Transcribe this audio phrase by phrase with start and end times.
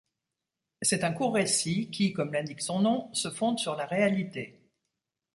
[0.81, 4.59] C'est un court récit qui, comme l'indique son nom, se fonde sur la réalité.